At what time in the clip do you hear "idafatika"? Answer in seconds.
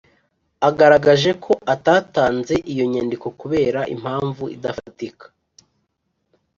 4.55-5.25